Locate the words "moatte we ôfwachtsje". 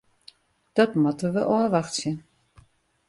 1.01-2.11